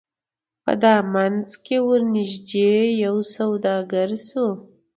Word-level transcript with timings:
په 0.63 0.71
دامنځ 0.83 1.47
کي 1.65 1.77
ورنیژدې 1.87 2.71
یو 3.05 3.15
سوداګر 3.35 4.09
سو 4.27 4.45